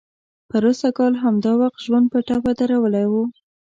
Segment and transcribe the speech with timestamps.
[0.49, 3.13] پروسږ کال همدا وخت ژوند په ټپه درولی و.